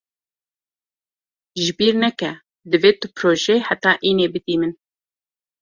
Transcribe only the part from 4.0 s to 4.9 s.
înê bidî min.